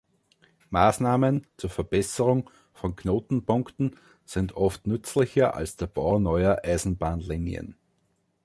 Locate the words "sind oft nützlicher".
4.25-5.53